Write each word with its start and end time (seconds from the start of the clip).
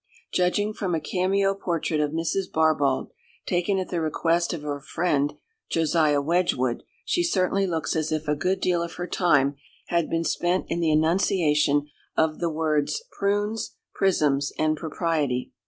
Judging 0.33 0.73
from 0.73 0.95
a 0.95 0.99
cameo 0.99 1.53
portrait 1.53 1.99
of 1.99 2.09
Mrs. 2.09 2.51
Barbauld, 2.51 3.11
taken 3.45 3.77
at 3.77 3.89
the 3.89 4.01
request 4.01 4.51
of 4.51 4.63
her 4.63 4.79
friend 4.79 5.35
Josiah 5.69 6.19
Wedgwood, 6.23 6.81
she 7.05 7.21
certainly 7.23 7.67
looks 7.67 7.95
as 7.95 8.11
if 8.11 8.27
a 8.27 8.35
good 8.35 8.59
deal 8.59 8.81
of 8.81 8.93
her 8.93 9.05
time 9.05 9.57
had 9.89 10.09
been 10.09 10.23
spent 10.23 10.65
in 10.69 10.79
the 10.79 10.91
enunciation 10.91 11.85
of 12.17 12.39
the 12.39 12.49
words 12.49 13.03
"prunes, 13.11 13.75
prisms, 13.93 14.51
and 14.57 14.75
propriety." 14.75 15.51